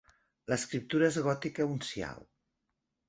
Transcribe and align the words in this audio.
L'escriptura 0.53 1.09
és 1.13 1.19
gòtica 1.27 1.69
uncial. 1.75 2.29